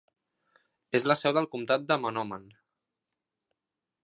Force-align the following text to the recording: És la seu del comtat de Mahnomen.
És 0.99 1.05
la 1.11 1.17
seu 1.19 1.35
del 1.39 1.49
comtat 1.53 1.87
de 1.93 1.99
Mahnomen. 2.07 2.51